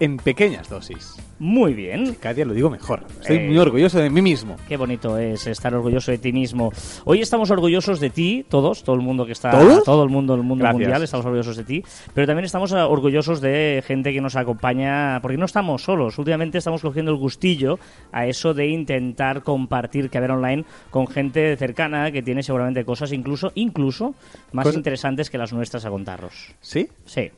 [0.00, 1.16] en pequeñas dosis.
[1.38, 2.14] Muy bien.
[2.20, 3.04] Cada día lo digo mejor.
[3.20, 4.56] Estoy Eh, muy orgulloso de mí mismo.
[4.68, 6.72] Qué bonito es estar orgulloso de ti mismo.
[7.04, 9.82] Hoy estamos orgullosos de ti, todos, todo el mundo que está, ¿Todos?
[9.84, 10.80] todo el mundo, el mundo Gracias.
[10.80, 11.84] mundial, estamos orgullosos de ti,
[12.14, 16.18] pero también estamos ah, orgullosos de gente que nos acompaña, porque no estamos solos.
[16.18, 17.78] Últimamente estamos cogiendo el gustillo
[18.12, 23.12] a eso de intentar compartir que haber online con gente cercana que tiene seguramente cosas
[23.12, 24.14] incluso, incluso
[24.52, 26.54] más interesantes que las nuestras a contaros.
[26.60, 26.88] ¿Sí?
[27.04, 27.30] Sí.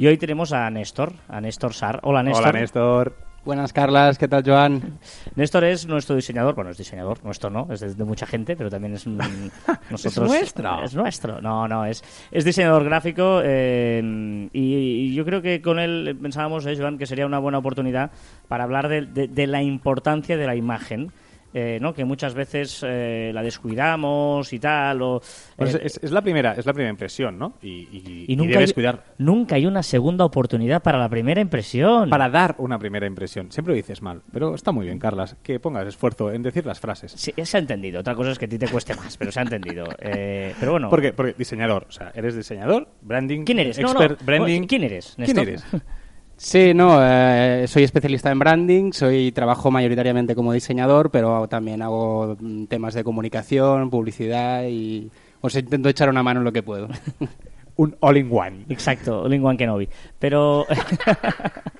[0.00, 2.00] Y hoy tenemos a Néstor, a Néstor Sar.
[2.04, 2.48] Hola, Néstor.
[2.48, 3.16] Hola, Néstor.
[3.44, 4.16] Buenas, Carlas.
[4.16, 4.98] ¿Qué tal, Joan?
[5.36, 8.70] Néstor es nuestro diseñador, bueno, es diseñador, nuestro no, es de, de mucha gente, pero
[8.70, 9.18] también es un-
[9.90, 10.26] nosotros.
[10.26, 10.82] nuestro.
[10.82, 15.78] Es nuestro, no, no, es, es diseñador gráfico eh, y, y yo creo que con
[15.78, 18.10] él pensábamos, eh, Joan, que sería una buena oportunidad
[18.48, 21.12] para hablar de, de- de la importancia de la imagen.
[21.54, 21.92] Eh, ¿no?
[21.94, 25.20] que muchas veces eh, la descuidamos y tal o
[25.56, 27.54] Pues eh, es, es la primera, es la primera impresión, ¿no?
[27.62, 31.08] Y, y- y y nunca debes hay, cuidar nunca hay una segunda oportunidad para la
[31.08, 33.50] primera impresión para dar una primera impresión.
[33.52, 36.80] Siempre lo dices mal, pero está muy bien, Carlas, que pongas esfuerzo en decir las
[36.80, 37.12] frases.
[37.16, 38.00] Sí, se ha entendido.
[38.00, 39.84] Otra cosa es que a ti te cueste más, pero se ha entendido.
[40.02, 40.88] Eh, pero bueno.
[40.90, 43.78] Porque, porque diseñador, o sea, eres diseñador, branding, ¿Quién eres?
[43.78, 44.00] No, no.
[44.02, 44.62] expert, branding.
[44.66, 45.64] ¿Quién eres, ¿Quién eres?
[46.42, 52.34] Sí, no, eh, soy especialista en branding, soy trabajo mayoritariamente como diseñador, pero también hago
[52.40, 55.10] mm, temas de comunicación, publicidad y
[55.42, 56.88] os intento echar una mano en lo que puedo.
[57.76, 58.64] Un all-in-one.
[58.70, 59.90] Exacto, Lingwan Kenobi.
[60.18, 60.66] Pero.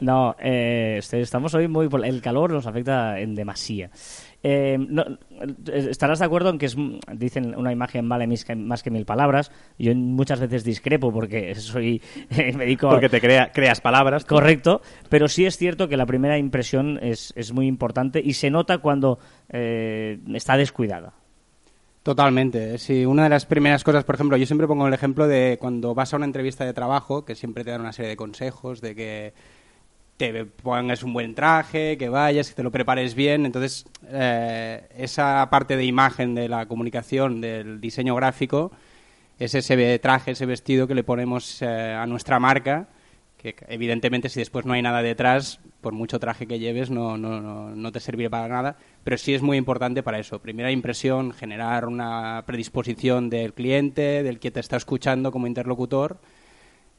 [0.00, 1.88] no, eh, este- estamos hoy muy.
[2.04, 3.90] El calor nos afecta en demasía.
[4.42, 6.76] Eh, no, eh, estarás de acuerdo en que es,
[7.12, 9.50] dicen una imagen vale mis- más que mil palabras.
[9.78, 12.00] Yo muchas veces discrepo porque soy
[12.30, 14.24] me dedico a- Porque te crea, creas palabras.
[14.24, 14.34] tú.
[14.36, 18.50] Correcto, pero sí es cierto que la primera impresión es, es muy importante y se
[18.50, 19.18] nota cuando
[19.48, 21.14] eh, está descuidada.
[22.08, 22.78] Totalmente.
[22.78, 25.94] Sí, una de las primeras cosas, por ejemplo, yo siempre pongo el ejemplo de cuando
[25.94, 28.94] vas a una entrevista de trabajo, que siempre te dan una serie de consejos, de
[28.94, 29.34] que
[30.16, 33.44] te pongas un buen traje, que vayas, que te lo prepares bien.
[33.44, 38.72] Entonces, eh, esa parte de imagen de la comunicación, del diseño gráfico,
[39.38, 42.88] es ese traje, ese vestido que le ponemos eh, a nuestra marca,
[43.38, 47.40] que evidentemente si después no hay nada detrás, por mucho traje que lleves, no, no,
[47.40, 50.40] no, no te servirá para nada, pero sí es muy importante para eso.
[50.42, 56.18] Primera impresión, generar una predisposición del cliente, del que te está escuchando como interlocutor,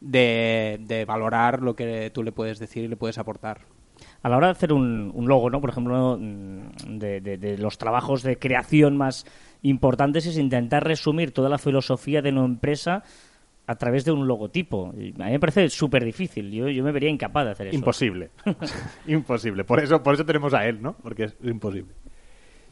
[0.01, 3.61] de, de valorar lo que tú le puedes decir y le puedes aportar.
[4.23, 5.59] A la hora de hacer un, un logo, ¿no?
[5.59, 9.25] por ejemplo, mm, de, de- de los trabajos de creación más
[9.61, 13.03] importantes es intentar resumir toda la filosofía de una empresa
[13.69, 14.93] a través de un logotipo.
[14.97, 16.51] Y a mí me parece súper difícil.
[16.51, 17.75] Yo, yo me vería incapaz de hacer eso.
[17.75, 18.31] Imposible.
[19.07, 19.63] imposible.
[19.63, 20.93] Por eso, por eso tenemos a él, ¿no?
[21.03, 21.93] Porque es imposible.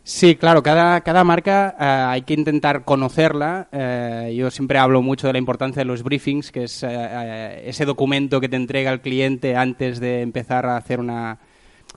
[0.03, 3.67] Sí, claro, cada, cada marca eh, hay que intentar conocerla.
[3.71, 7.83] Eh, yo siempre hablo mucho de la importancia de los briefings, que es eh, ese
[7.85, 11.39] documento que te entrega el cliente antes de empezar a hacer una,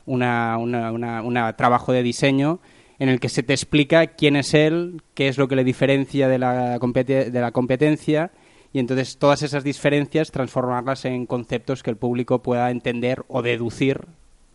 [0.06, 2.58] una, una- una- una trabajo de diseño
[2.98, 6.28] en el que se te explica quién es él, qué es lo que le diferencia
[6.28, 8.30] de la, de la competencia
[8.72, 14.06] y entonces todas esas diferencias transformarlas en conceptos que el público pueda entender o deducir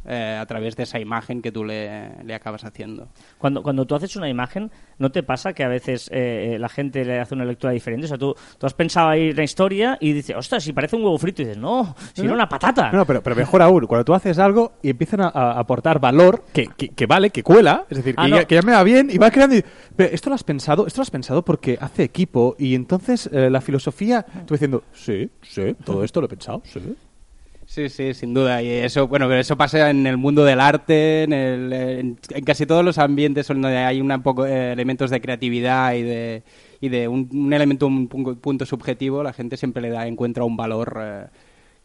[0.07, 3.07] eh, a través de esa imagen que tú le, le acabas haciendo.
[3.37, 6.69] Cuando, cuando tú haces una imagen, ¿no te pasa que a veces eh, eh, la
[6.69, 8.05] gente le hace una lectura diferente?
[8.05, 11.03] O sea, tú, tú has pensado ahí una historia y dices, ostras, si parece un
[11.03, 11.41] huevo frito.
[11.41, 12.91] Y dices, no, si era una patata.
[12.91, 15.99] No, no, pero, pero mejor aún, cuando tú haces algo y empiezan a, a aportar
[15.99, 18.47] valor que, que, que vale, que cuela, es decir, que, Ah, ya, no.
[18.47, 19.55] que ya me va bien y va creando.
[19.57, 19.63] y-
[19.95, 23.49] pero esto lo has pensado, esto lo has pensado porque hace equipo y entonces eh,
[23.49, 26.95] la filosofía, tú diciendo, sí, sí, todo esto lo he pensado, sí.
[27.75, 28.61] Sí, sí, sin duda.
[28.63, 32.15] Y eso, bueno, eso pasa en el mundo del arte, en, el- en-
[32.45, 36.43] casi todos los ambientes donde hay un poco eh, elementos de creatividad y de,
[36.79, 40.55] y de un, un elemento, un punto subjetivo, la gente siempre le da, encuentra un
[40.55, 41.25] valor eh,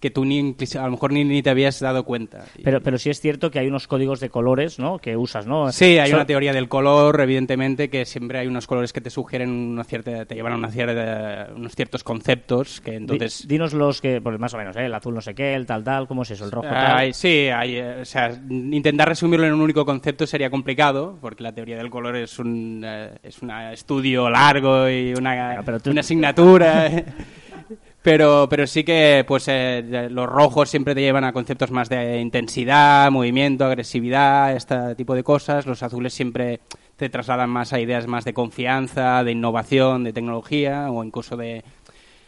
[0.00, 2.46] que tú ni, a lo mejor ni, ni te habías dado cuenta.
[2.64, 4.98] Pero, pero sí es cierto que hay unos códigos de colores, ¿no?
[4.98, 5.70] Que usas, ¿no?
[5.72, 9.10] Sí, hay So- una teoría del color, evidentemente, que siempre hay unos colores que te
[9.10, 13.74] sugieren una cierta, te llevan a una cierta, unos ciertos conceptos que Di- entonces dinos
[13.74, 14.86] los que, pues más o menos, ¿eh?
[14.86, 16.46] el azul no sé qué, el tal tal, ¿cómo es eso?
[16.46, 16.96] El rojo tal.
[16.96, 21.42] Ay, sí, hay, eh, o sea, intentar resumirlo en un único concepto sería complicado, porque
[21.42, 25.80] la teoría del color es un eh, es un estudio largo y una, Bueno, pero
[25.80, 26.90] tú- una asignatura.
[28.02, 32.18] Pero, pero sí que pues eh, los rojos siempre te llevan a conceptos más de
[32.18, 35.66] intensidad, movimiento, agresividad, este tipo de cosas.
[35.66, 36.60] Los azules siempre
[36.96, 41.62] te trasladan más a ideas más de confianza, de innovación, de tecnología o incluso de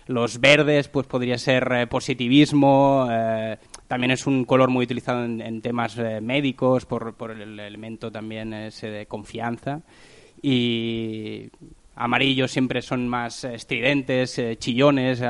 [0.06, 3.08] Los verdes, pues podría ser eh, positivismo.
[3.10, 7.58] eh, también es un color muy utilizado en, en temas eh, médicos por, por el
[7.60, 9.80] elemento también ese de confianza.
[10.42, 11.50] Y
[11.94, 15.22] amarillos siempre son más estridentes, eh, chillones,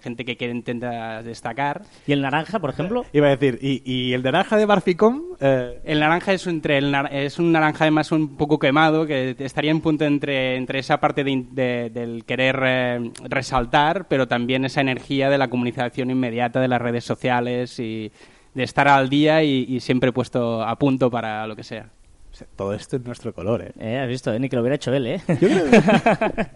[0.00, 1.82] gente que quiere intentar destacar.
[2.06, 3.04] ¿Y el naranja, por ejemplo?
[3.12, 5.22] Iba a decir, ¿y, y el naranja de Barficom?
[5.40, 9.36] Eh, El naranja es, entre el nar- es un naranja además un poco quemado, que
[9.38, 14.80] estaría en punto entre, entre esa parte de del querer eh, resaltar, pero también esa
[14.80, 18.10] energía de la comunicación inmediata de las redes sociales y
[18.54, 21.90] de estar al día y, y siempre puesto a punto para lo que sea.
[22.56, 23.72] Todo esto es nuestro color, ¿eh?
[23.78, 24.38] Eh, has visto, eh?
[24.38, 25.20] ni que lo hubiera hecho él, ¿eh?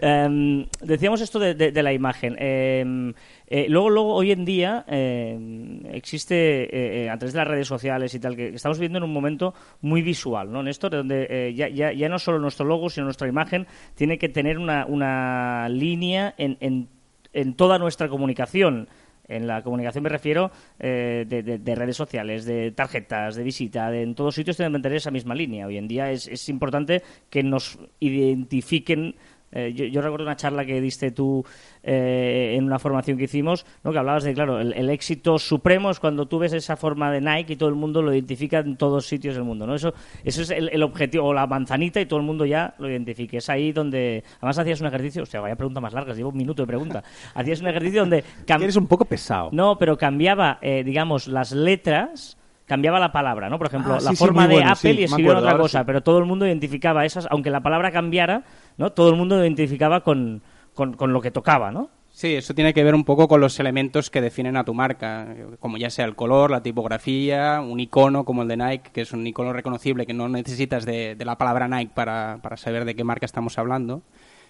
[0.00, 2.36] Em, decíamos esto de, de- de la imagen.
[2.38, 3.12] Em,
[3.46, 7.68] eh, luego, luego, hoy en día em, existe, eh, eh, a través de las redes
[7.68, 10.90] sociales y tal, que estamos viviendo en un momento muy visual, ¿no, Néstor?
[10.92, 14.58] Donde eh, ya, ya, ya no solo nuestro logo, sino nuestra imagen tiene que tener
[14.58, 16.88] una, una línea en, en,
[17.32, 18.88] en toda nuestra comunicación.
[19.36, 23.90] En la comunicación me refiero eh, de, de- de redes sociales, de tarjetas, de visita,
[23.90, 25.66] de- en todos sitios tienen que mantener esa misma línea.
[25.66, 29.14] Hoy en día es, es importante que nos identifiquen.
[29.52, 31.44] Eh, yo, yo recuerdo una charla que diste tú
[31.82, 33.92] eh, en una formación que hicimos, ¿no?
[33.92, 37.20] que hablabas de, claro, el, el éxito supremo es cuando tú ves esa forma de
[37.20, 39.66] Nike y todo el mundo lo identifica en todos sitios del mundo.
[39.66, 39.74] ¿no?
[39.74, 39.92] Eso,
[40.24, 43.38] eso es el, el objetivo, o la manzanita y todo el mundo ya lo identifique.
[43.38, 46.36] Es ahí donde, además hacías un ejercicio, o sea, vaya pregunta más larga, llevo un
[46.36, 47.02] minuto de pregunta.
[47.34, 48.24] Hacías un ejercicio donde...
[48.46, 49.48] Eres un poco pesado.
[49.52, 52.36] no, pero cambiaba, eh, digamos, las letras,
[52.66, 53.58] cambiaba la palabra, ¿no?
[53.58, 55.80] Por ejemplo, Ah, sí, la sí, forma de bueno, Apple sí, y escribieron otra cosa,
[55.80, 55.84] sí.
[55.86, 58.44] pero todo el mundo identificaba esas, aunque la palabra cambiara,
[58.78, 58.92] ¿no?
[58.92, 60.42] Todo el mundo lo identificaba con,
[60.74, 61.90] con, con lo que tocaba, ¿no?
[62.14, 65.34] Sí, eso tiene que ver un poco con los elementos que definen a tu marca,
[65.60, 69.12] como ya sea el color, la tipografía, un icono como el de Nike, que es
[69.12, 72.94] un icono reconocible que no necesitas de, de la palabra Nike para, para saber de
[72.94, 74.02] qué marca estamos hablando.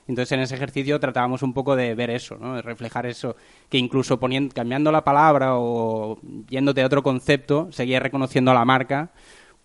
[0.08, 2.56] Entonces en ese ejercicio tratábamos un poco de ver eso, ¿no?
[2.56, 3.37] de reflejar eso,
[3.69, 6.19] que incluso poniendo, cambiando la palabra o
[6.49, 9.12] yéndote a otro concepto, seguías reconociendo a la marca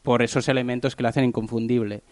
[0.04, 2.04] por esos elementos que la hacen inconfundible.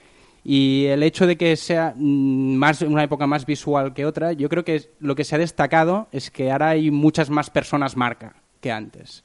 [0.43, 4.47] Y el hecho de que sea mm, más una época más visual que otra, yo
[4.49, 8.35] creo que lo que se ha destacado es que ahora hay muchas más personas marca
[8.61, 9.23] que antes.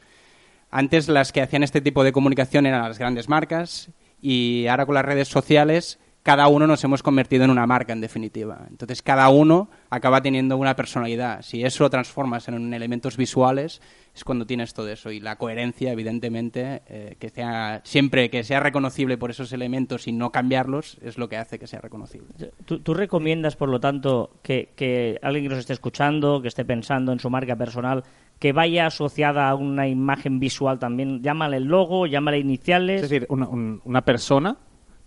[0.70, 3.90] Antes las que hacían este tipo de comunicación eran las grandes marcas
[4.22, 8.00] y ahora con las redes sociales cada uno nos hemos convertido en una marca en
[8.00, 8.66] definitiva.
[8.68, 11.40] Entonces cada uno acaba teniendo una personalidad.
[11.42, 13.80] Si eso lo transformas en elementos visuales
[14.14, 18.60] es cuando tienes todo eso y la coherencia evidentemente eh, que sea siempre que sea
[18.60, 22.28] reconocible por esos elementos y no cambiarlos es lo que hace que sea reconocible.
[22.66, 26.64] ¿Tú, tú recomiendas, por lo tanto, que, que alguien que nos esté escuchando, que esté
[26.64, 28.02] pensando en su marca personal,
[28.38, 31.22] que vaya asociada a una imagen visual también?
[31.22, 33.02] Llámale el logo, llámale iniciales.
[33.04, 34.56] Es decir, una, un- una persona,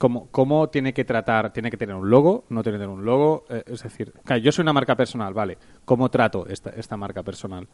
[0.03, 1.53] ¿cómo, ¿cómo tiene que tratar?
[1.53, 2.43] ¿Tiene que tener un logo?
[2.49, 3.45] ¿No tiene que tener un logo?
[3.49, 5.57] Eh, es decir, claro, yo soy una marca personal, vale.
[5.85, 7.65] ¿Cómo trato esta, esta marca personal?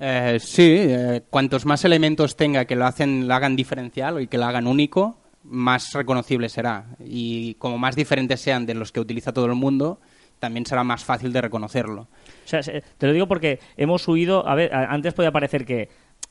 [0.00, 4.36] Eh, sí, eh, cuantos más elementos tenga que lo hacen, lo hagan diferencial y que
[4.36, 6.96] lo hagan único, más reconocible será.
[6.98, 10.00] Y como más diferentes sean de los que utiliza todo el mundo,
[10.40, 12.02] también será más fácil de reconocerlo.
[12.02, 14.44] O sea, se- te lo digo porque hemos huido.
[14.48, 15.88] A ver, antes podía parecer que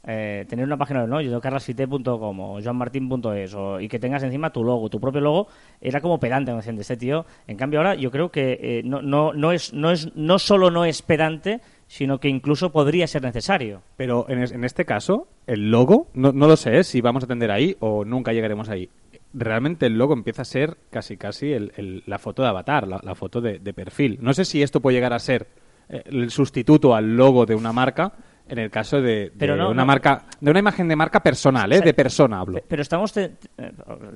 [0.08, 1.22] eh, tener una página web, ¿no?
[1.22, 5.48] Yo carlasfite.com o joanmartin.es y que tengas encima tu logo, tu propio logo,
[5.82, 7.26] era como pedante, me decían, de este tío.
[7.46, 10.72] En cambio, ahora yo creo que eh, no, no, no, es, no, es, no solo
[10.72, 13.82] no es pedante, sino que incluso podría ser necesario.
[13.98, 16.84] Pero en, en este caso, el logo, no, no lo sé ¿eh?
[16.84, 18.90] si vamos a atender ahí o nunca llegaremos ahí.
[19.34, 23.14] Realmente el logo empieza a ser casi casi el- el- la foto de avatar, la,
[23.16, 24.18] foto de, de perfil.
[24.22, 25.48] No sé si esto puede llegar a ser
[25.90, 28.14] eh, el sustituto al logo de una marca
[28.50, 29.86] en el caso de, de Pero no, una no.
[29.86, 31.82] marca de una imagen de marca personal, ¿eh?
[31.82, 32.56] de persona hablo.
[32.60, 33.12] Pe- Pero estamos.
[33.14, 33.72] te- eh,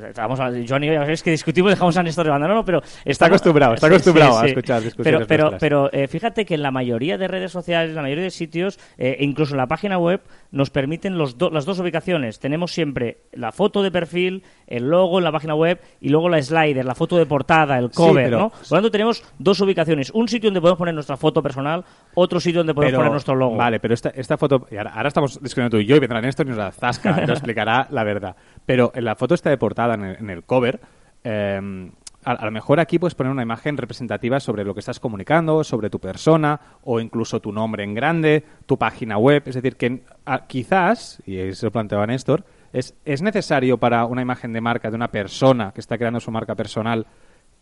[0.09, 2.47] estamos a- Joan y yo, ya sabéis que discutimos, dejamos a Néstor de banda.
[2.47, 2.81] No, no, pero.
[3.05, 6.61] Está acostumbrado, está acostumbrado sí, a escuchar discusiones Pero, pero, pero eh, fíjate que en
[6.61, 9.97] la mayoría de redes sociales, en la mayoría de sitios, eh, incluso en la página
[9.97, 10.21] web,
[10.51, 12.39] nos permiten los do- las dos ubicaciones.
[12.39, 16.41] Tenemos siempre la foto de perfil, el logo en la página web y luego la
[16.41, 18.49] slider, la foto de portada, el cover, pero- ¿no?
[18.49, 20.11] Por lo tanto, tenemos dos ubicaciones.
[20.11, 21.83] Un sitio donde podemos poner nuestra foto personal,
[22.15, 23.55] otro sitio donde podemos Pero- poner nuestro logo.
[23.55, 24.67] Vale, pero esta, esta foto.
[24.71, 27.23] y ahora, ahora estamos discutiendo tú y yo, y vendrá Néstor y nos la zasca,
[27.23, 28.35] y nos explicará la verdad.
[28.65, 30.79] Pero en la foto está de portada, en el, en el cover,
[31.23, 31.91] eh,
[32.23, 35.63] a, a lo mejor aquí puedes poner una imagen representativa sobre lo que estás comunicando,
[35.63, 39.43] sobre tu persona, o incluso tu nombre en grande, tu página web.
[39.45, 44.21] Es decir, que ah, quizás, y eso lo planteaba Néstor, es, es necesario para una
[44.21, 47.05] imagen de marca de una persona que está creando su marca personal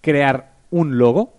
[0.02, 1.39] crear un logo.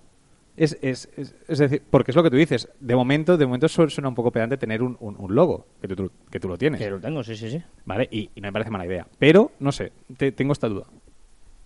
[0.62, 2.68] Es, es, es, es decir, porque es lo que tú dices.
[2.80, 5.88] De momento, de momento su- suena un poco pedante tener un, un- un logo, que
[5.88, 6.78] tú, que tú lo tienes.
[6.80, 7.62] Que lo tengo, sí, sí, sí.
[7.86, 8.06] ¿Vale?
[8.12, 9.06] Y, y no me parece mala idea.
[9.18, 10.84] Pero, no sé, te- tengo esta duda.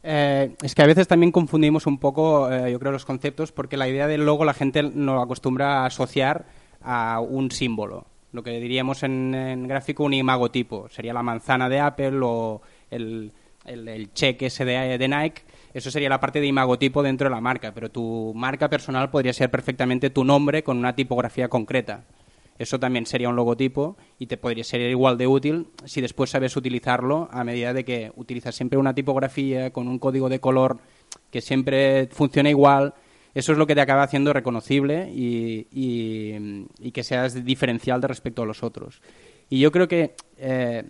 [0.02, 3.76] Eh, es que a veces también confundimos un poco, eh, yo creo, los conceptos, porque
[3.76, 6.44] la idea del logo la gente no acostumbra a asociar
[6.82, 8.06] a un símbolo.
[8.32, 10.88] Lo que diríamos en, en gráfico un imagotipo.
[10.90, 12.60] Sería la manzana de Apple o
[12.90, 13.32] el,
[13.64, 15.42] el, el cheque ese de, de Nike.
[15.75, 19.33] Eso sería la parte de imagotipo dentro de la marca, pero tu marca personal podría
[19.33, 22.04] ser perfectamente tu nombre con una tipografía concreta.
[22.57, 26.57] Eso también sería un logotipo y te podría ser igual de útil si después sabes
[26.57, 30.78] utilizarlo a medida de que utilizas siempre una tipografía con un código de color
[31.33, 32.95] que siempre funciona igual.
[33.35, 35.66] Eso es lo que te acaba haciendo reconocible y,
[36.93, 39.02] que seas diferencial de respecto a los otros.
[39.50, 40.85] Y yo creo que eh,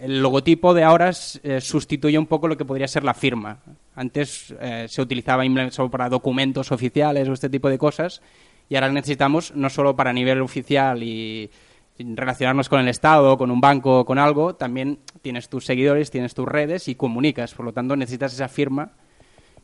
[0.00, 1.12] el logotipo de ahora
[1.44, 3.60] eh, sustituye un poco lo que podría ser la firma.
[3.98, 8.22] Antes eh, se utilizaba solo para documentos oficiales o este tipo de cosas
[8.68, 11.50] y ahora necesitamos no solo para nivel oficial y
[11.98, 16.46] relacionarnos con el Estado, con un banco, con algo, también tienes tus seguidores, tienes tus
[16.46, 17.54] redes y comunicas.
[17.54, 18.92] Por lo tanto, necesitas esa firma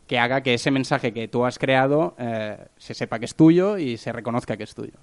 [0.09, 3.79] que haga que ese mensaje que tú has creado eh, se sepa que es tuyo
[3.79, 4.95] y se reconozca que es tuyo.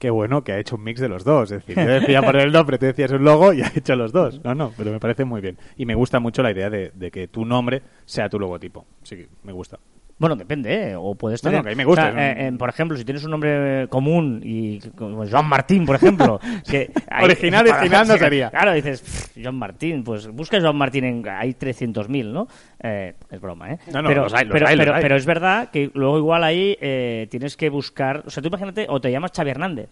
[0.00, 1.52] Qué bueno que ha hecho un mix de los dos.
[1.52, 4.12] Es decir, yo decía poner el nombre, tú decías un logo y ha hecho los
[4.12, 4.42] dos.
[4.42, 5.58] No, no, pero me parece muy bien.
[5.76, 8.86] Y me gusta mucho la idea de, de que tu nombre sea tu logotipo.
[9.02, 9.78] Sí, me gusta.
[10.20, 10.96] Bueno, depende, ¿eh?
[10.96, 11.60] O puedes tener...
[11.60, 13.88] no, que a mí me gusta, o sea, eh, por ejemplo, si tienes un nombre
[13.88, 16.38] común y como Joan Martín, por ejemplo...
[16.70, 16.90] que
[17.22, 18.50] Original, original no sería.
[18.50, 21.26] Claro, dices, "Pff, Joan Martín, pues busca Joan Martín en...
[21.26, 22.48] Hay 300.000, ¿no?
[22.82, 23.78] Eh, es broma, ¿eh?
[23.90, 25.02] No, no, pero, los hay, los pero, hay, los pero, hay.
[25.02, 28.22] pero es verdad que luego igual ahí eh, tienes que buscar...
[28.26, 29.88] O sea, tú imagínate, o te llamas Xavi Hernández.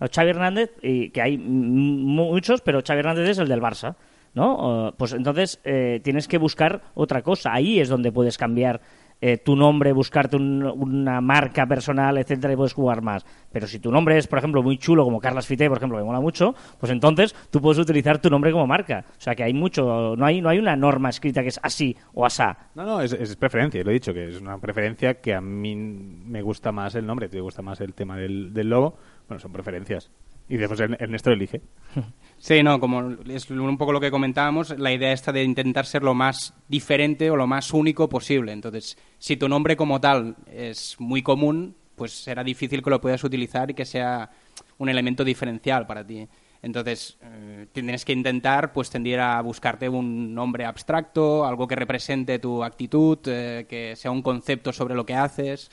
[0.00, 3.94] O Xavi Hernández, y que hay muchos, pero Xavi Hernández es el del Barça.
[4.34, 4.94] ¿no?
[4.96, 7.52] Pues entonces eh, tienes que buscar otra cosa.
[7.52, 8.80] Ahí es donde puedes cambiar
[9.24, 13.24] eh, tu nombre, buscarte un- una marca personal, etcétera, y puedes jugar más.
[13.52, 16.04] Pero si tu nombre es, por ejemplo, muy chulo, como Carlas Fité, por ejemplo, que
[16.04, 19.04] mola mucho, pues entonces tú puedes utilizar tu nombre como marca.
[19.16, 21.96] O sea que hay mucho, no hay, no hay una norma escrita que es así
[22.14, 22.58] o asá.
[22.74, 25.76] No, no, es, es preferencia, lo he dicho, que es una preferencia que a mí
[25.76, 28.96] me gusta más el nombre, te gusta más el tema del, del logo.
[29.28, 30.10] Bueno, son preferencias.
[30.48, 31.62] Y después Er- Ernesto elige.
[32.38, 36.02] Sí, no, como es un poco lo que comentábamos, la idea esta de intentar ser
[36.02, 38.50] lo más diferente o lo más único posible.
[38.50, 43.22] Entonces, si tu nombre como tal es muy común, pues será difícil que lo puedas
[43.22, 44.28] utilizar y que sea
[44.78, 46.26] un elemento diferencial para ti.
[46.62, 52.40] Entonces, eh, tienes que intentar pues tender a buscarte un nombre abstracto, algo que represente
[52.40, 55.70] tu actitud, eh, que sea un concepto sobre lo que haces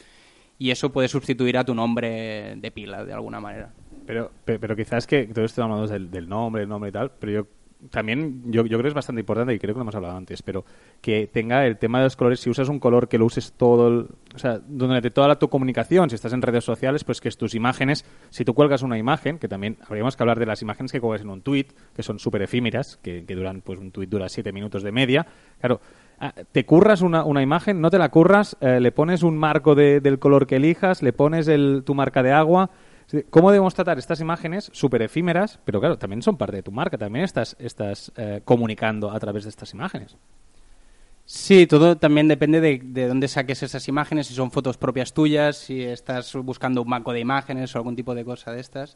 [0.60, 3.74] y eso puede sustituir a tu nombre de pila de alguna manera.
[4.10, 7.12] Pero, pe- pero, quizás que todo esto hablando del, del nombre, el nombre y tal,
[7.20, 7.48] pero yo
[7.92, 10.42] también yo, yo creo que es bastante importante y creo que lo hemos hablado antes,
[10.42, 10.66] pero
[11.00, 13.88] que tenga el tema de los colores, si usas un color que lo uses todo,
[13.88, 17.30] el- o sea, durante toda la, tu comunicación, si estás en redes sociales, pues que
[17.30, 20.92] tus imágenes, si tú cuelgas una imagen, que también habríamos que hablar de las imágenes
[20.92, 24.08] que cuelgas en un tweet, que son súper efímeras, que, que duran, pues un tweet
[24.08, 25.28] dura siete minutos de media,
[25.60, 25.82] claro,
[26.20, 29.76] ah, te curras una, una imagen, no te la curras, eh, le pones un marco
[29.76, 32.72] de- del color que elijas, le pones el, tu marca de agua.
[33.30, 35.60] ¿Cómo debemos tratar estas imágenes súper efímeras?
[35.66, 39.44] Pero claro, también son parte de tu marca, también estás, estás eh, comunicando a través
[39.44, 40.16] de estas imágenes.
[41.26, 45.58] Sí, todo también depende de, de dónde saques esas imágenes, si son fotos propias tuyas,
[45.58, 48.96] si estás buscando un banco de imágenes o algún tipo de cosa de estas.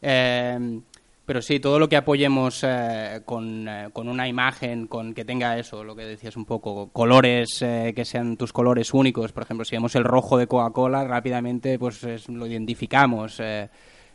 [0.00, 0.80] Eh,
[1.24, 5.58] pero sí, todo lo que apoyemos eh, con, eh, con una imagen, con que tenga
[5.58, 9.32] eso, lo que decías un poco, colores eh, que sean tus colores únicos.
[9.32, 13.38] Por ejemplo, si vemos el rojo de Coca-Cola, rápidamente pues es- lo identificamos.
[13.40, 13.68] eh,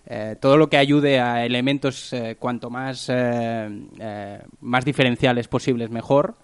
[0.10, 3.10] eh, todo lo que ayude a elementos cuanto más,
[4.62, 6.36] más diferenciales posibles, mejor.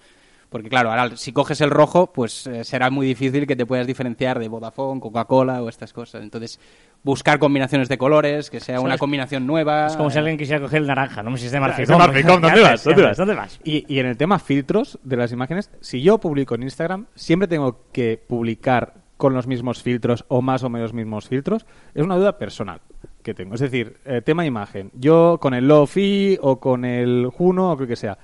[0.50, 4.38] Porque claro, ahora si coges el rojo, pues será muy difícil que te puedas diferenciar
[4.38, 6.22] de Vodafone, Coca-Cola o estas cosas.
[6.22, 6.60] Entonces,
[7.04, 9.88] buscar combinaciones de colores, que sea una combinación nueva.
[9.88, 11.84] Es como si alguien quisiera coger el naranja, no me si es de Marficom.
[11.84, 12.84] Es de Marficom, ¿dónde ¿Qué vas?
[12.84, 13.18] ¿Dónde ¿Qué vas?
[13.18, 13.60] ¿Dónde vas?
[13.64, 17.48] Y, y en el tema filtros de las imágenes, si yo publico en Instagram, siempre
[17.48, 21.66] tengo que publicar con los mismos filtros o más o menos mismos filtros.
[21.94, 22.82] Es una duda personal
[23.22, 23.56] que tengo.
[23.56, 24.92] Es decir, eh, tema imagen.
[24.94, 28.18] Yo con el Lofi o con el Juno o lo que sea.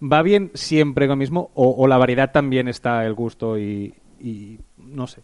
[0.00, 3.94] ¿Va bien siempre con el mismo o, o la variedad también está el gusto y,
[4.20, 5.22] y no sé?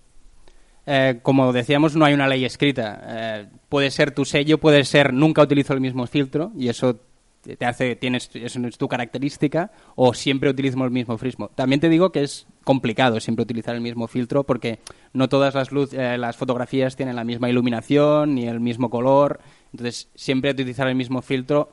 [0.86, 3.00] Eh, como decíamos, no hay una ley escrita.
[3.06, 6.98] Eh, puede ser tu sello, puede ser nunca utilizo el mismo filtro y eso
[7.42, 11.50] te hace, tienes, eso es tu característica, o siempre utilizo el mismo frismo.
[11.54, 14.78] También te digo que es complicado siempre utilizar el mismo filtro porque
[15.12, 19.40] no todas las, luz, eh, las fotografías tienen la misma iluminación ni el mismo color.
[19.72, 21.72] Entonces, siempre utilizar el mismo filtro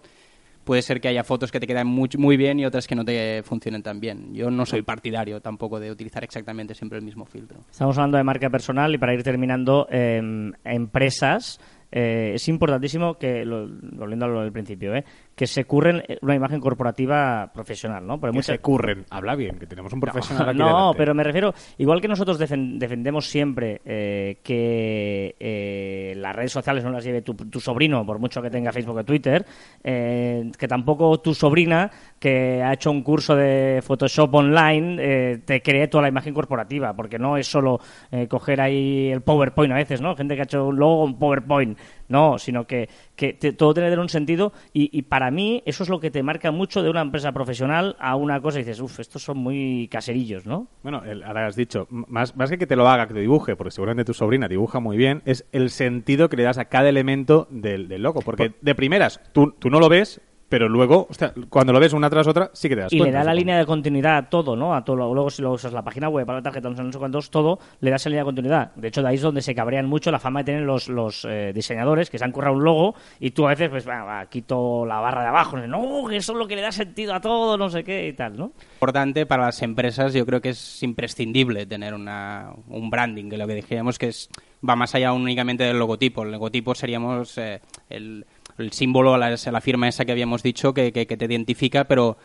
[0.70, 3.04] puede ser que haya fotos que te quedan muy, muy bien y otras que no
[3.04, 4.36] te funcionen tan bien.
[4.36, 7.62] Yo no soy partidario tampoco de utilizar exactamente siempre el mismo filtro.
[7.72, 10.22] Estamos hablando de marca personal y para ir terminando, eh,
[10.64, 11.60] empresas
[11.92, 15.04] es importantísimo que, lo, volviendo a principio, ¿eh?
[15.40, 18.20] Que se curren una imagen corporativa profesional, ¿no?
[18.20, 19.06] Porque que se curren.
[19.10, 22.38] Habla bien, que tenemos un profesional no, aquí No, pero me refiero, igual que nosotros
[22.38, 28.20] defendemos siempre eh, que eh, las redes sociales no las lleve tu, tu, sobrino, por
[28.20, 29.46] mucho que tenga Facebook o Twitter,
[29.82, 35.88] eh, que tampoco tu sobrina, que ha hecho un curso de Photoshop online, te cree
[35.88, 37.80] toda la imagen corporativa, porque no es solo
[38.28, 40.18] coger ahí el PowerPoint a veces, ¿no?
[40.18, 41.78] Gente que ha hecho un logo en PowerPoint
[42.10, 45.90] no, sino que, que todo tiene que tener un sentido y, para mí eso es
[45.90, 49.00] lo que te marca mucho de una empresa profesional a una cosa y dices, uff,
[49.00, 50.68] estos son muy caserillos, ¿no?
[50.84, 53.72] Bueno, ahora has dicho, más, más que que te lo haga, que te dibuje, porque
[53.72, 57.48] seguramente tu sobrina dibuja muy bien, es el sentido que le das a cada elemento
[57.50, 58.22] del, del logo.
[58.22, 61.08] Porque de primeras, tú, tú no lo ves, pero luego,
[61.50, 63.10] cuando lo ves una tras otra, sí que te das y cuenta.
[63.10, 64.74] Y le da la línea de continuidad a todo, ¿no?
[64.74, 65.14] A todo.
[65.14, 67.30] Luego, si lo usas la página web, para la tarjeta, no sé, no sé cuántos,
[67.30, 68.76] todo, le das la línea de continuidad.
[68.76, 71.24] De hecho, de ahí es donde se cabrean mucho la fama de tener los, los
[71.30, 74.86] eh, diseñadores que se han currado un logo y tú a veces, pues, va, quito
[74.86, 75.58] la barra de abajo.
[75.58, 78.14] No, que eso es lo que le da sentido a todo, no sé qué y
[78.14, 78.52] tal, ¿no?
[78.74, 83.46] Importante para las empresas, yo creo que es imprescindible tener una, un branding, que lo
[83.46, 84.30] que dijimos que es
[84.68, 86.24] va más allá únicamente del logotipo.
[86.24, 88.26] El logotipo seríamos eh, el
[88.62, 92.18] el símbolo, la, la firma esa que habíamos dicho que, que, te identifica, pero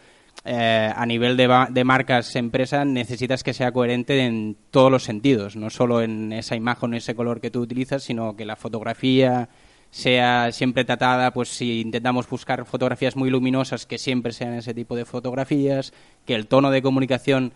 [0.45, 5.57] eh, a nivel de, de marcas, empresa, necesitas que sea coherente en todos los sentidos,
[5.57, 9.49] no solo en esa imagen ese color que tú utilizas, sino que la fotografía
[9.91, 14.97] sea siempre tratada, pues si intentamos buscar fotografías muy luminosas, que siempre sean ese tipo
[14.97, 15.93] de fotografías,
[16.27, 17.53] que el tono de comunicación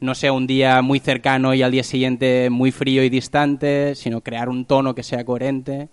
[0.00, 4.20] no sea un día muy cercano y al día siguiente muy frío y distante, sino
[4.20, 5.88] crear un tono que sea coherente.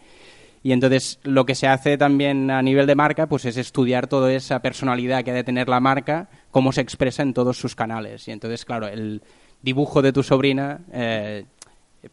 [0.63, 4.31] Y entonces lo que se hace también a nivel de marca pues es estudiar toda
[4.31, 8.27] esa personalidad que ha de tener la marca, cómo se expresa en todos sus canales.
[8.29, 9.21] Y entonces, claro, el
[9.61, 11.45] dibujo de tu sobrina eh,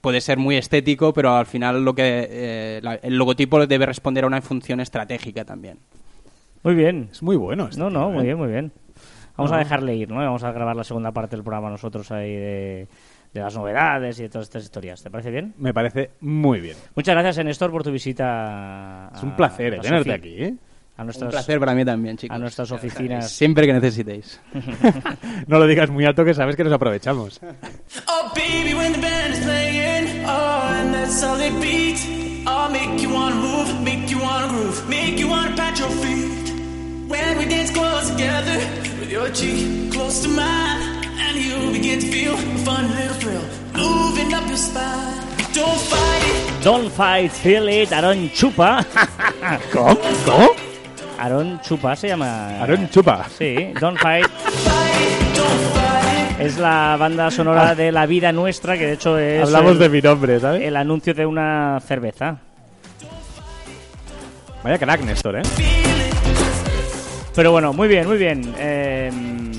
[0.01, 4.27] puede ser muy estético, pero al final lo que eh, el logotipo debe responder a
[4.27, 5.79] una función estratégica también.
[6.65, 7.09] Muy bien.
[7.13, 7.69] Es muy bueno.
[7.69, 8.73] Este no, no, muy bien, muy bien.
[9.37, 10.17] Vamos a dejarle ir, ¿no?
[10.17, 12.89] Vamos a grabar la segunda parte del programa nosotros ahí de
[13.33, 15.03] de las novedades y de todas estas historias.
[15.03, 15.55] ¿Te parece bien?
[15.59, 16.77] Me parece muy bien.
[16.95, 19.11] Muchas gracias, Néstor, por tu visita.
[19.15, 20.55] Es un placer eh, tenerte aquí, ¿eh?
[20.97, 22.35] A nuestras, un placer para mí también, chicos.
[22.35, 23.31] A nuestras oficinas.
[23.31, 24.39] Siempre que necesitéis.
[25.47, 27.41] no lo digas muy alto que sabes que nos aprovechamos.
[41.31, 45.23] And you begin to feel a fun little thrill moving up your spine.
[45.53, 46.65] Don't fight it.
[46.65, 47.93] Don't fight, feel it.
[47.93, 48.85] Aaron Chupa.
[49.73, 49.99] ¿Cómo?
[50.25, 50.49] ¿Cómo?
[51.19, 52.61] Aaron Chupa se llama.
[52.61, 53.27] Aaron Chupa.
[53.37, 54.27] Sí, Don't fight.
[56.39, 59.43] Es la banda sonora de La Vida Nuestra, que de hecho es.
[59.43, 60.63] Hablamos de mi nombre, ¿sabes?
[60.63, 62.39] El anuncio de una cerveza.
[64.65, 65.43] Vaya crack, Néstor, ¿eh?
[67.35, 68.55] Pero bueno, muy bien, muy bien.
[68.59, 69.11] Eh,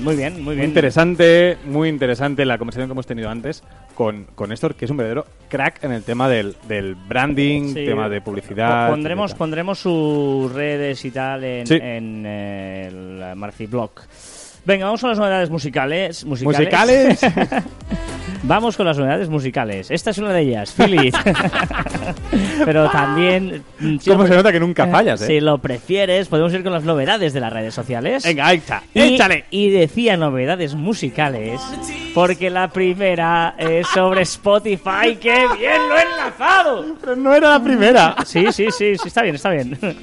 [0.02, 0.58] muy bien, muy bien.
[0.58, 3.62] Muy interesante, muy interesante la conversación que hemos tenido antes
[3.94, 8.08] con, con Néstor, que es un verdadero crack en el tema del, del branding, tema
[8.08, 8.88] de publicidad.
[8.90, 13.92] Pondremos, pondremos sus redes y tal en, en el Marciblog.
[14.64, 16.24] Venga, vamos con las novedades musicales.
[16.24, 17.20] ¿Musicales?
[18.44, 19.90] Vamos con las novedades musicales.
[19.90, 21.14] Esta es una de ellas, Philip.
[22.64, 23.62] Pero también...
[24.06, 25.26] ¿Cómo se nota que nunca fallas, eh?
[25.26, 28.24] Si lo prefieres, podemos ir con las novedades de las redes sociales.
[28.24, 28.82] Venga, ahí está.
[28.94, 29.44] Y, échale.
[29.50, 31.60] Y decía novedades musicales
[32.14, 35.16] porque la primera es sobre Spotify.
[35.20, 36.96] ¡Qué bien lo he enlazado!
[37.00, 38.16] Pero no era la primera.
[38.26, 39.78] Sí, sí, sí, sí, está bien, está bien.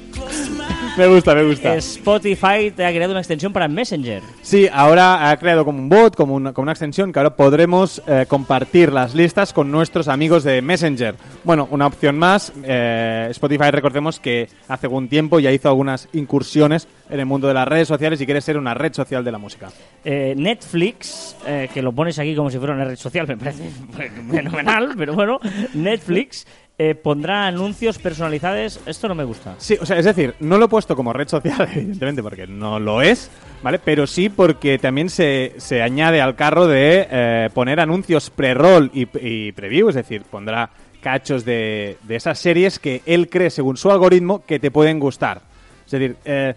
[0.96, 1.74] me gusta, me gusta.
[1.76, 4.22] Spotify te ha creado una extensión para Messenger.
[4.42, 8.02] Sí, ahora ha creado como un bot, como una, como una extensión que ahora podremos
[8.06, 11.14] eh, compartir las listas con nuestros amigos de Messenger.
[11.44, 12.52] Bueno, una opción más.
[12.64, 17.54] Eh, Spotify, recordemos que hace algún tiempo ya hizo algunas incursiones en el mundo de
[17.54, 19.68] las redes sociales y quiere ser una red social de la música.
[20.04, 21.36] Eh, Netflix,
[21.72, 23.70] que lo pones aquí como si fuera una red social, me parece
[24.30, 25.40] fenomenal, pero bueno,
[25.74, 26.46] Netflix
[26.82, 28.80] eh, pondrá anuncios personalizados.
[28.86, 29.54] Esto no me gusta.
[29.58, 32.80] Sí, o sea, es decir, no lo he puesto como red social, evidentemente, porque no
[32.80, 33.30] lo es,
[33.62, 33.78] ¿vale?
[33.78, 39.52] Pero sí porque también se, se añade al carro de eh, poner anuncios pre-roll y,
[39.52, 40.70] preview, es decir, pondrá
[41.02, 45.42] cachos de, de, esas series que él cree, según su algoritmo, que te pueden gustar.
[45.84, 46.54] Es decir, eh,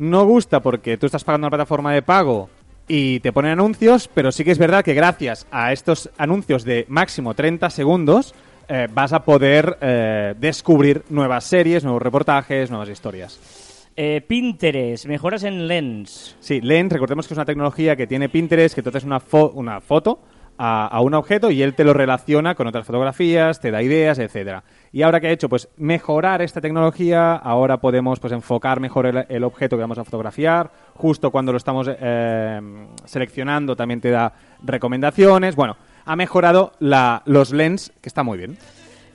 [0.00, 2.50] no gusta porque tú estás pagando una plataforma de pago
[2.88, 6.84] y te ponen anuncios, pero sí que es verdad que gracias a estos anuncios de
[6.88, 8.34] máximo 30 segundos,
[8.68, 13.90] eh, vas a poder eh, descubrir nuevas series, nuevos reportajes, nuevas historias.
[13.94, 16.36] Eh, Pinterest, mejoras en Lens.
[16.40, 19.20] Sí, Lens, recordemos que es una tecnología que tiene Pinterest, que tú haces una,
[19.52, 20.20] una foto
[20.56, 24.18] a, a un objeto y él te lo relaciona con otras fotografías, te da ideas,
[24.18, 24.64] etcétera.
[24.92, 29.26] Y ahora que ha hecho, pues mejorar esta tecnología, ahora podemos pues enfocar mejor el,
[29.28, 30.70] el objeto que vamos a fotografiar.
[30.94, 32.60] Justo cuando lo estamos eh,
[33.04, 35.56] seleccionando también te da recomendaciones.
[35.56, 38.56] Bueno, ha mejorado la, los lens, que está muy bien.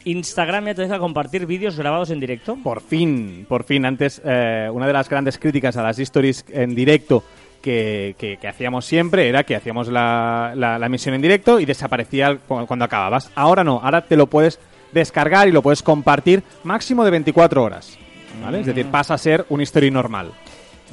[0.05, 2.57] Instagram ya te deja compartir vídeos grabados en directo.
[2.63, 3.85] Por fin, por fin.
[3.85, 7.23] Antes, eh, una de las grandes críticas a las stories en directo
[7.61, 11.65] que, que- que hacíamos siempre era que hacíamos la, la- la emisión en directo y
[11.65, 13.29] desaparecía al- cu- cuando acababas.
[13.35, 14.59] Ahora no, ahora te lo puedes
[14.93, 17.97] descargar y lo puedes compartir máximo de 24 horas.
[18.41, 18.61] ¿vale?
[18.61, 20.31] Es decir, pasa a ser un story normal.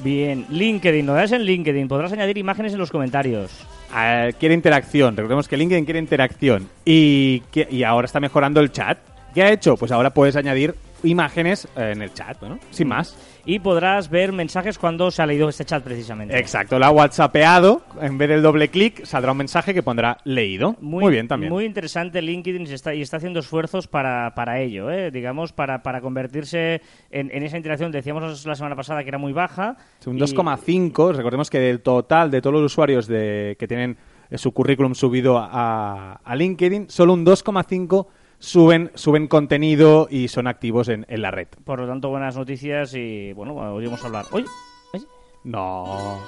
[0.02, 1.88] Bien, LinkedIn, novedades en LinkedIn.
[1.88, 3.50] Podrás añadir imágenes en los comentarios.
[3.96, 5.16] Eh, quiere interacción.
[5.16, 6.68] Recordemos que LinkedIn quiere interacción.
[6.84, 8.98] Y, que- y ahora está mejorando el chat.
[9.34, 9.76] ¿Qué ha hecho?
[9.76, 12.58] Pues ahora puedes añadir imágenes eh, en el chat, ¿no?
[12.70, 13.16] Sin más.
[13.46, 16.38] Y podrás ver mensajes cuando se ha leído este chat precisamente.
[16.38, 17.82] Exacto, lo ha whatsappeado.
[18.00, 20.76] En vez del doble clic, saldrá un mensaje que pondrá leído.
[20.80, 21.52] Muy, bien también.
[21.52, 25.10] Muy interesante LinkedIn se está, y está haciendo esfuerzos para, para ello, ¿eh?
[25.10, 27.92] digamos, para, para convertirse en, en esa interacción.
[27.92, 29.76] Decíamos la semana pasada que era muy baja.
[30.06, 31.12] un y- 2,5.
[31.14, 33.98] Recordemos que del total de todos los usuarios de, que tienen
[34.30, 38.06] eh, su currículum subido a, a LinkedIn, solo un 2,5
[38.38, 41.48] suben, suben contenido y son activos en, en la red.
[41.64, 44.26] Por lo tanto, buenas noticias y, bueno, hoy vamos a hablar.
[44.32, 44.46] Oye,
[44.92, 45.04] oye,
[45.44, 46.18] No.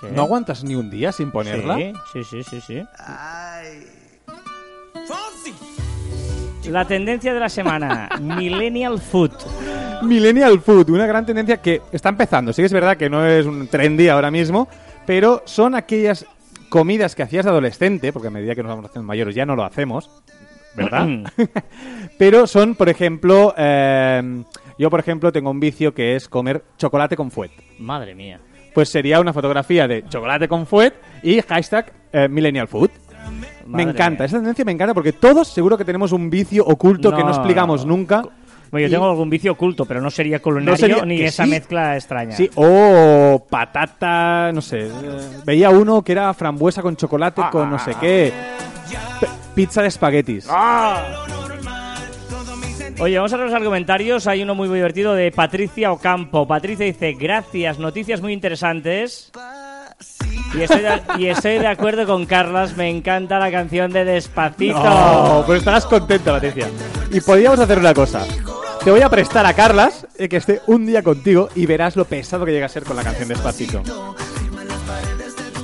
[0.00, 0.10] ¿qué?
[0.10, 1.76] ¿No aguantas ni un día sin ponerla?
[2.12, 2.82] Sí, sí, sí, sí, sí.
[6.70, 9.32] La tendencia de la semana, Millennial Food.
[10.02, 12.52] Millennial Food, una gran tendencia que está empezando.
[12.52, 14.68] Sí que es verdad que no es un trendy ahora mismo,
[15.06, 16.26] pero son aquellas
[16.68, 19.54] comidas que hacías de adolescente, porque a medida que nos vamos haciendo mayores ya no
[19.54, 20.10] lo hacemos,
[20.76, 21.08] ¿verdad?
[22.18, 24.42] pero son, por ejemplo, eh,
[24.78, 27.50] yo por ejemplo tengo un vicio que es comer chocolate con fuet.
[27.78, 28.40] Madre mía.
[28.74, 32.90] Pues sería una fotografía de chocolate con fuet y hashtag eh, Millennial Food.
[33.66, 34.26] me Madre encanta, mía.
[34.26, 37.34] esa tendencia me encanta porque todos seguro que tenemos un vicio oculto que no No,
[37.34, 37.96] explicamos no.
[37.96, 38.22] nunca.
[38.70, 41.44] Bueno, yo Y- tengo algún vicio oculto, pero no sería culinario sería- ni que esa
[41.44, 41.50] sí.
[41.50, 42.32] mezcla extraña.
[42.36, 44.88] Sí, o patata, no sé.
[44.88, 44.90] eh,
[45.46, 48.32] Veía uno que era frambuesa con chocolate Ah, con no sé qué.
[49.20, 50.46] P- pizza de espaguetis.
[52.98, 54.26] Oye, vamos a ver los comentarios.
[54.26, 56.46] Hay uno muy, muy divertido de Patricia Ocampo.
[56.46, 59.32] Patricia dice, gracias, noticias muy interesantes.
[60.54, 64.78] Y estoy, de, y estoy de acuerdo con Carlas, me encanta la canción de Despacito.
[64.78, 66.68] No, pero estarás contenta, Patricia.
[67.10, 68.24] Y podríamos hacer una cosa.
[68.84, 72.04] Te voy a prestar a Carlas eh, que esté un día contigo y verás lo
[72.04, 73.82] pesado que llega a ser con la canción Despacito.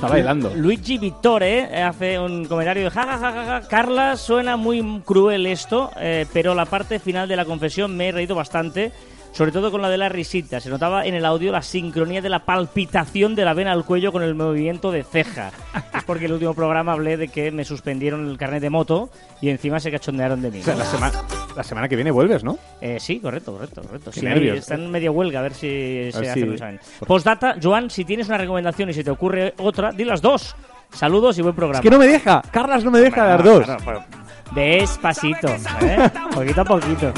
[0.03, 0.51] Está bailando.
[0.53, 3.67] Luigi Vittore eh, hace un comentario de ja, ja, ja, ja, ja.
[3.69, 8.11] Carla, suena muy cruel esto, eh, pero la parte final de la confesión me he
[8.11, 8.91] reído bastante,
[9.33, 10.59] sobre todo con la de la risita.
[10.61, 14.11] Se notaba en el audio la sincronía de la palpitación de la vena al cuello
[14.13, 15.51] con el movimiento de ceja.
[15.97, 19.09] es porque el último programa hablé de que me suspendieron el carnet de moto
[19.41, 20.59] y encima se cachondearon de mí.
[20.61, 21.21] O sea, la, semana
[21.55, 22.57] la semana que viene vuelves, ¿no?
[22.79, 24.11] Eh, sí, correcto, correcto, correcto.
[24.11, 24.59] Qué Sí, nervios.
[24.59, 26.79] Está en media huelga, a ver si A se ver hace examen.
[27.05, 30.55] Postdata, Joan, si tienes una recomendación y se te ocurre otra, di las dos.
[30.91, 31.79] Saludos y buen programa.
[31.79, 32.41] Es que no me deja.
[32.51, 33.65] Carlas no me deja dar Claro, dos.
[33.65, 34.03] claro, pero
[34.53, 35.47] Despacito,
[35.81, 36.09] ¿eh?
[36.33, 37.11] poquito a poquito.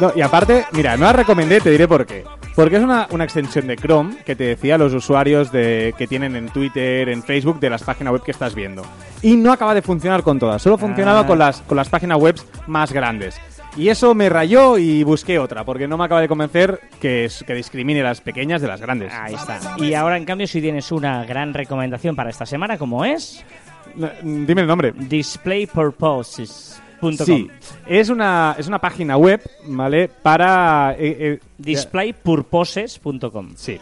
[0.00, 2.24] No, y aparte, mira, no la recomendé, te diré por qué.
[2.54, 6.36] Porque es una, una extensión de Chrome que te decía los usuarios de, que tienen
[6.36, 8.82] en Twitter, en Facebook, de las páginas web que estás viendo.
[9.22, 11.26] Y no acaba de funcionar con todas, solo funcionaba Ah.
[11.26, 13.38] con, las, con las páginas web más grandes.
[13.76, 17.44] Y eso me rayó y busqué otra, porque no me acaba de convencer que, es-
[17.46, 19.12] que discrimine las pequeñas de las grandes.
[19.12, 19.58] Ahí está.
[19.78, 23.44] Y ahora, en cambio, si tienes una gran recomendación para esta semana, como es
[24.22, 24.92] Dime el nombre.
[27.24, 27.50] Sí,
[27.86, 30.08] es una, es una página web, ¿vale?
[30.08, 30.94] Para...
[30.98, 33.50] eh, eh, Displaypurposes.com.
[33.56, 33.78] Sí,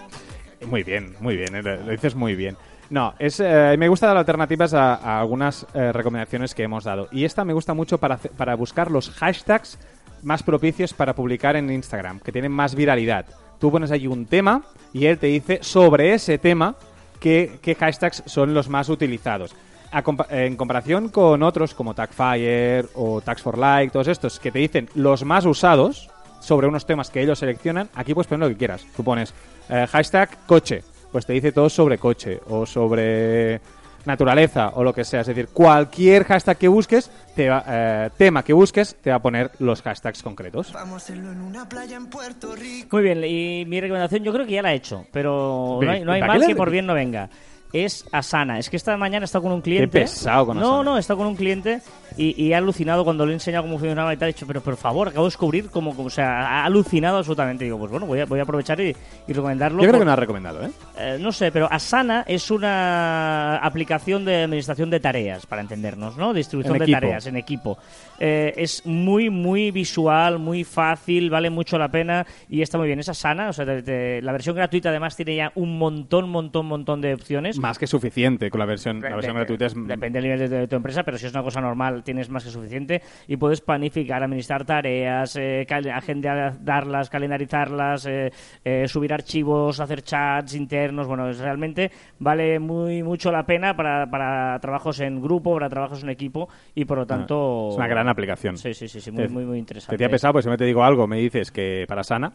[0.66, 2.56] muy bien, muy bien, eh, lo lo dices muy bien.
[2.90, 7.08] No, es, eh, me gusta dar alternativas a, a algunas eh, recomendaciones que hemos dado.
[7.12, 9.78] Y esta me gusta mucho para, para buscar los hashtags
[10.22, 13.26] más propicios para publicar en Instagram, que tienen más viralidad.
[13.58, 16.76] Tú pones allí un tema y él te dice sobre ese tema
[17.20, 19.54] qué, qué hashtags son los más utilizados.
[19.94, 24.50] A compa- en comparación con otros como Tagfire o Tags for Like, todos estos que
[24.50, 28.52] te dicen los más usados sobre unos temas que ellos seleccionan, aquí puedes poner lo
[28.52, 28.84] que quieras.
[28.96, 29.32] Tú pones
[29.70, 33.60] eh, hashtag coche, pues te dice todo sobre coche o sobre
[34.04, 35.20] naturaleza o lo que sea.
[35.22, 39.22] Es decir, cualquier hashtag que busques, te va- eh, tema que busques, te va a
[39.22, 40.72] poner los hashtags concretos.
[40.72, 42.88] Vamos a hacerlo en una playa en Puerto Rico.
[42.96, 46.04] Muy bien, y mi recomendación yo creo que ya la he hecho, pero no hay,
[46.04, 47.30] no hay ¿para mal que por bien no venga.
[47.74, 48.58] Es Asana.
[48.58, 49.88] Es que esta mañana he estado con un cliente.
[49.88, 50.82] pesado con No, Asana.
[50.84, 51.80] no, he estado con un cliente
[52.16, 54.28] y, y he alucinado cuando le he enseñado cómo funcionaba y tal.
[54.28, 57.64] He dicho, pero por favor, acabo de descubrir cómo, o sea, ha alucinado absolutamente.
[57.64, 58.94] Digo, pues bueno, voy a, voy a aprovechar y,
[59.26, 59.78] y recomendarlo.
[59.82, 60.70] Yo creo por- que no has recomendado, ¿eh?
[60.98, 66.32] eh, no sé, pero Asana es una aplicación de administración de tareas, para entendernos, ¿no?
[66.32, 67.00] Distribución En de equipo.
[67.00, 67.78] tareas en equipo.
[68.20, 73.00] Eh, es muy, muy visual, muy fácil, vale mucho la pena y está muy bien.
[73.00, 76.66] Es Asana, o sea, te- te- la versión gratuita además tiene ya un montón, montón,
[76.66, 77.58] montón de opciones.
[77.64, 79.66] Más que suficiente con la versión, la versión gratuita.
[79.66, 79.74] Es...
[79.74, 82.50] Depende del nivel de, tu empresa, pero si es una cosa normal tienes más que
[82.50, 88.30] suficiente y puedes planificar, administrar tareas, eh, agendarlas, calendarizarlas, eh,
[88.64, 91.06] eh, subir archivos, hacer chats internos.
[91.06, 96.02] Bueno, es- realmente vale muy mucho la pena para, para trabajos en grupo, para trabajos
[96.02, 97.68] en equipo y por lo tanto...
[97.68, 98.56] Ah, Es una gran aplicación.
[98.58, 99.96] Sí, sí, sí, sí, muy, Te- muy, muy Te interesante.
[99.96, 102.32] tía pesado, pues si me te digo algo, me dices que para sana.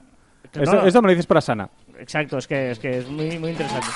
[0.55, 1.69] No, Esto, esto me lo dices para sana.
[1.99, 3.87] Exacto, es que es, que es muy, muy interesante.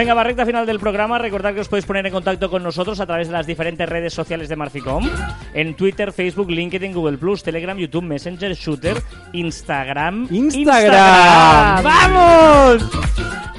[0.00, 1.18] Venga, va recta final del programa.
[1.18, 4.14] Recordad que os podéis poner en contacto con nosotros a través de las diferentes redes
[4.14, 5.06] sociales de Marficom.
[5.52, 8.96] En Twitter, Facebook, LinkedIn, Google Plus, Telegram, YouTube, Messenger, Shooter,
[9.34, 10.26] Instagram.
[10.30, 11.84] ¡Instagram!
[11.84, 12.90] ¡Vamos!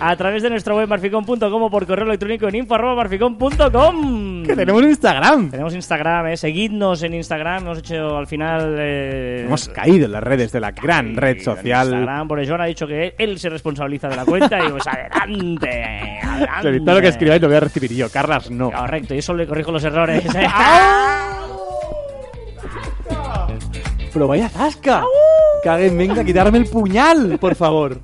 [0.04, 4.44] A través de nuestra web marficom.com o por correo electrónico en info.marficom.com.
[4.44, 5.52] ¡Que tenemos Instagram!
[5.52, 6.38] Tenemos Instagram, eh.
[6.38, 7.66] seguidnos en Instagram.
[7.66, 8.78] Hemos hecho al final.
[8.80, 11.90] eh, Hemos caído en las redes de la gran red social.
[11.90, 16.20] Instagram, porque Joan ha dicho que él se responsabiliza de la cuenta y pues adelante,
[16.64, 18.10] lo que escribáis lo voy a recibir yo.
[18.10, 18.72] Carlas, no.
[18.72, 20.24] Correcto, y eso le corrijo los errores.
[20.36, 20.48] ¿eh?
[24.14, 25.04] Pero vaya zasca.
[25.64, 28.02] Que alguien venga a quitarme el puñal, por favor.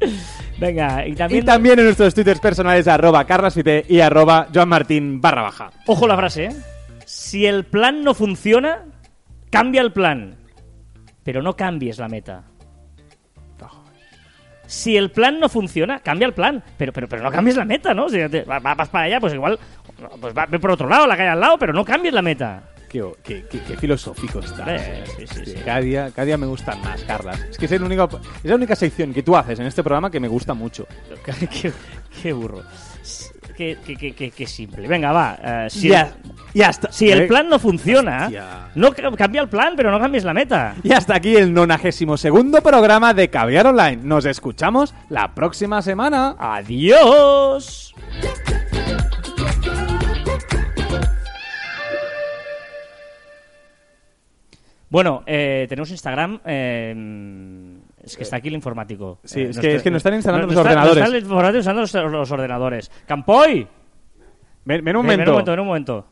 [0.60, 5.44] Venga, y también, Y también en nuestros twitters personales arroba carlasfite y arroba joanmartin barra
[5.44, 5.72] baja.
[5.86, 6.56] ojo la frase, ¿eh?
[7.06, 8.86] Si el plan no funciona,
[9.50, 10.36] cambia el plan.
[11.24, 12.44] Pero no cambies la meta.
[14.68, 16.64] Si el plan no funciona, cambia el plan.
[16.78, 18.08] Pero, pero, pero no cambies la meta, ¿no?
[18.10, 19.58] Si te- vas para allá, pues igual.
[20.22, 22.64] Pues va ve por otro lado, la calle al lado, pero no cambies la meta.
[22.88, 24.64] Qué, qué- qué- qué filosófico está.
[24.76, 25.56] Eh, sí, sí, sí.
[25.66, 27.40] Cada día, cada día me gustan más, Carlas.
[27.50, 30.10] Es que es, el único, es la única sección que tú haces en este programa
[30.12, 30.86] que me gusta mucho.
[31.62, 31.72] qué,
[32.22, 32.64] qué burro.
[33.58, 34.88] Qué simple.
[34.88, 35.38] Venga, va.
[35.44, 36.14] eh, si, ya,
[36.54, 36.92] ya está.
[36.92, 38.46] si el Eh, plan no funciona, Hostia.
[38.76, 40.76] no ca- cambia el plan, pero no cambies la meta.
[40.84, 43.98] Y hasta aquí el 92 segundo programa de Caviar Online.
[44.04, 46.36] Nos escuchamos la próxima semana.
[46.38, 47.94] Adiós.
[54.90, 56.40] Bueno, eh, tenemos Instagram.
[56.46, 57.77] eh,
[58.12, 59.20] es que está aquí el informático.
[59.24, 60.96] Sí, Eh, es que- es que nos están instalando no- los no ordenadores.
[60.98, 62.92] no está el informático usando los, los ordenadores.
[63.06, 63.68] ¡Campoy!
[64.66, 65.32] Ven, ven un Ven, ven momento.
[65.32, 66.06] un momento, ven un momento.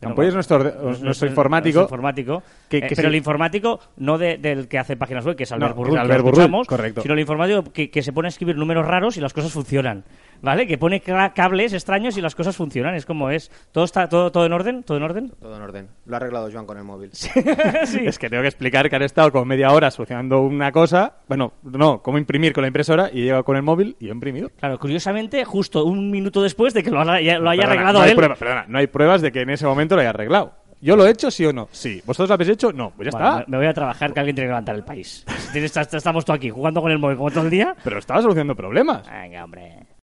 [0.00, 1.78] Campoy es nuestro, Nuestro- nuestro informático.
[1.78, 2.42] nuestro informático.
[2.68, 3.08] Que- Eh, que pero sí.
[3.08, 6.24] el informático no de- del que hace páginas web, que es Albert No, que Albert
[6.26, 7.00] escuchamos, correcto.
[7.00, 10.04] Sino el informático que, que se pone a escribir números raros y las cosas funcionan.
[10.44, 10.66] ¿Vale?
[10.66, 12.94] Que pone cla- cables extraños y las cosas funcionan.
[12.94, 13.50] Es como es.
[13.72, 14.82] ¿Todo está todo, todo en orden?
[14.82, 15.32] ¿Todo en orden?
[15.40, 15.88] Todo en orden.
[16.06, 17.10] Lo ha arreglado Joan con el móvil.
[17.14, 17.30] sí.
[18.04, 21.14] Es que tengo que explicar que han estado como media hora solucionando una cosa.
[21.28, 24.10] Bueno, no, cómo imprimir con la impresora y he llegado con el móvil y he
[24.12, 24.50] imprimido.
[24.60, 28.04] Claro, curiosamente, justo un minuto después de que lo, haya- lo haya Perdona, arreglado no
[28.04, 28.16] hay él.
[28.16, 30.52] prueba- perdona, no hay pruebas de que en ese momento lo haya arreglado.
[30.80, 31.66] ¿Yo lo he hecho, sí o no?
[31.72, 32.02] Sí.
[32.04, 32.70] ¿Vosotros lo habéis hecho?
[32.70, 32.90] No.
[32.90, 33.50] Pues ya Bueno, está.
[33.50, 35.24] me voy a trabajar que alguien tiene que levantar el país.
[35.54, 37.74] Estamos tú aquí jugando con el móvil como todo el día.
[37.82, 39.08] Pero estaba solucionando problemas.
[39.10, 39.83] Venga, hombre.